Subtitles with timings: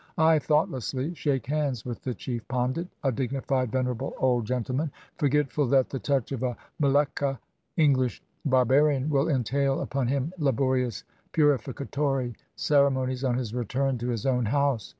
[0.17, 4.93] I thoughtlessly shake hands with the chief Pandit, a dignified, venerable old gentle 231 INDIA
[4.93, 7.37] man, forgetful that the touch of a Mleccha
[7.77, 11.03] (English bar barian) will entail upon him laborious
[11.33, 14.89] purificatory cere monies on his return to his own house.